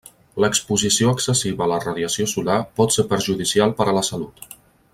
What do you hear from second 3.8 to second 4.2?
per a la